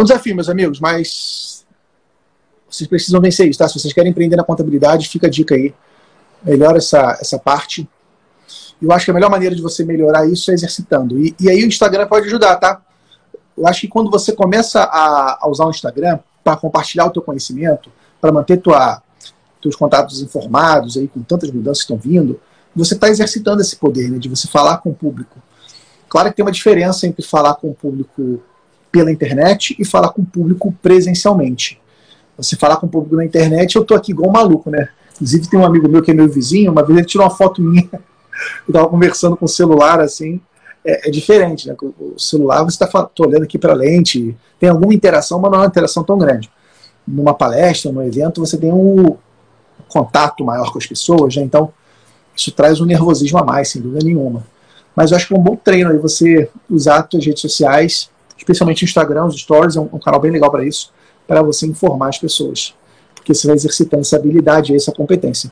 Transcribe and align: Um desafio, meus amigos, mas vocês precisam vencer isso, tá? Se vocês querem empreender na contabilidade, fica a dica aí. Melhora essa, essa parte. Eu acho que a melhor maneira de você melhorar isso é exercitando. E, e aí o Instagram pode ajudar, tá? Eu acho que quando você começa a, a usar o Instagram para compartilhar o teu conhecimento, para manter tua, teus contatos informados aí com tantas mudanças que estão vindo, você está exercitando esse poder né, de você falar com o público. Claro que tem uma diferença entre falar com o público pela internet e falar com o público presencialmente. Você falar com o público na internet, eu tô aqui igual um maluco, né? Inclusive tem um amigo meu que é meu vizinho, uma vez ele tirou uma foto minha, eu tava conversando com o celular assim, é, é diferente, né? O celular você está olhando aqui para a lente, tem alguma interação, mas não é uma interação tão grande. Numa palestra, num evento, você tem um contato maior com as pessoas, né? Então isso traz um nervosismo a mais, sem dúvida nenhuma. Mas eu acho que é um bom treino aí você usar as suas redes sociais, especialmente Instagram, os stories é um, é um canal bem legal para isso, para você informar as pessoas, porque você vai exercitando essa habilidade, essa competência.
Um 0.00 0.04
desafio, 0.04 0.34
meus 0.34 0.48
amigos, 0.48 0.80
mas 0.80 1.66
vocês 2.70 2.88
precisam 2.88 3.20
vencer 3.20 3.46
isso, 3.46 3.58
tá? 3.58 3.68
Se 3.68 3.78
vocês 3.78 3.92
querem 3.92 4.10
empreender 4.10 4.34
na 4.34 4.42
contabilidade, 4.42 5.06
fica 5.06 5.26
a 5.26 5.30
dica 5.30 5.54
aí. 5.54 5.74
Melhora 6.42 6.78
essa, 6.78 7.18
essa 7.20 7.38
parte. 7.38 7.86
Eu 8.80 8.90
acho 8.92 9.04
que 9.04 9.10
a 9.10 9.14
melhor 9.14 9.28
maneira 9.28 9.54
de 9.54 9.60
você 9.60 9.84
melhorar 9.84 10.26
isso 10.26 10.50
é 10.50 10.54
exercitando. 10.54 11.22
E, 11.22 11.36
e 11.38 11.50
aí 11.50 11.62
o 11.62 11.66
Instagram 11.66 12.06
pode 12.06 12.28
ajudar, 12.28 12.56
tá? 12.56 12.80
Eu 13.54 13.66
acho 13.66 13.82
que 13.82 13.88
quando 13.88 14.10
você 14.10 14.32
começa 14.32 14.80
a, 14.84 15.38
a 15.42 15.48
usar 15.50 15.66
o 15.66 15.70
Instagram 15.70 16.18
para 16.42 16.56
compartilhar 16.56 17.04
o 17.04 17.10
teu 17.10 17.20
conhecimento, 17.20 17.92
para 18.22 18.32
manter 18.32 18.56
tua, 18.56 19.02
teus 19.60 19.76
contatos 19.76 20.22
informados 20.22 20.96
aí 20.96 21.08
com 21.08 21.20
tantas 21.20 21.50
mudanças 21.50 21.84
que 21.84 21.92
estão 21.92 21.98
vindo, 21.98 22.40
você 22.74 22.94
está 22.94 23.10
exercitando 23.10 23.60
esse 23.60 23.76
poder 23.76 24.10
né, 24.10 24.18
de 24.18 24.30
você 24.30 24.48
falar 24.48 24.78
com 24.78 24.88
o 24.88 24.94
público. 24.94 25.42
Claro 26.08 26.30
que 26.30 26.36
tem 26.36 26.44
uma 26.44 26.52
diferença 26.52 27.06
entre 27.06 27.22
falar 27.22 27.56
com 27.56 27.68
o 27.68 27.74
público 27.74 28.42
pela 28.90 29.10
internet 29.10 29.76
e 29.78 29.84
falar 29.84 30.10
com 30.10 30.22
o 30.22 30.26
público 30.26 30.74
presencialmente. 30.82 31.80
Você 32.36 32.56
falar 32.56 32.76
com 32.76 32.86
o 32.86 32.88
público 32.88 33.16
na 33.16 33.24
internet, 33.24 33.76
eu 33.76 33.84
tô 33.84 33.94
aqui 33.94 34.12
igual 34.12 34.30
um 34.30 34.32
maluco, 34.32 34.70
né? 34.70 34.88
Inclusive 35.14 35.48
tem 35.48 35.60
um 35.60 35.64
amigo 35.64 35.88
meu 35.88 36.02
que 36.02 36.10
é 36.10 36.14
meu 36.14 36.28
vizinho, 36.28 36.72
uma 36.72 36.82
vez 36.82 36.98
ele 36.98 37.06
tirou 37.06 37.26
uma 37.26 37.34
foto 37.34 37.60
minha, 37.60 37.88
eu 38.66 38.72
tava 38.72 38.88
conversando 38.88 39.36
com 39.36 39.44
o 39.44 39.48
celular 39.48 40.00
assim, 40.00 40.40
é, 40.84 41.08
é 41.08 41.10
diferente, 41.10 41.68
né? 41.68 41.76
O 41.80 42.18
celular 42.18 42.64
você 42.64 42.82
está 42.82 43.10
olhando 43.20 43.42
aqui 43.42 43.58
para 43.58 43.72
a 43.72 43.76
lente, 43.76 44.36
tem 44.58 44.68
alguma 44.68 44.94
interação, 44.94 45.38
mas 45.38 45.50
não 45.50 45.58
é 45.58 45.62
uma 45.62 45.68
interação 45.68 46.02
tão 46.02 46.18
grande. 46.18 46.50
Numa 47.06 47.34
palestra, 47.34 47.92
num 47.92 48.02
evento, 48.02 48.40
você 48.40 48.56
tem 48.56 48.72
um 48.72 49.16
contato 49.88 50.44
maior 50.44 50.72
com 50.72 50.78
as 50.78 50.86
pessoas, 50.86 51.36
né? 51.36 51.42
Então 51.42 51.72
isso 52.34 52.52
traz 52.52 52.80
um 52.80 52.86
nervosismo 52.86 53.38
a 53.38 53.44
mais, 53.44 53.68
sem 53.68 53.82
dúvida 53.82 54.04
nenhuma. 54.04 54.46
Mas 54.96 55.10
eu 55.10 55.16
acho 55.16 55.28
que 55.28 55.34
é 55.34 55.38
um 55.38 55.42
bom 55.42 55.56
treino 55.56 55.90
aí 55.90 55.98
você 55.98 56.48
usar 56.68 57.00
as 57.00 57.06
suas 57.10 57.26
redes 57.26 57.40
sociais, 57.40 58.10
especialmente 58.40 58.84
Instagram, 58.84 59.26
os 59.26 59.38
stories 59.38 59.76
é 59.76 59.80
um, 59.80 59.88
é 59.92 59.96
um 59.96 59.98
canal 59.98 60.20
bem 60.20 60.30
legal 60.30 60.50
para 60.50 60.64
isso, 60.64 60.92
para 61.28 61.42
você 61.42 61.66
informar 61.66 62.08
as 62.08 62.18
pessoas, 62.18 62.74
porque 63.14 63.34
você 63.34 63.46
vai 63.46 63.54
exercitando 63.54 64.00
essa 64.00 64.16
habilidade, 64.16 64.74
essa 64.74 64.90
competência. 64.90 65.50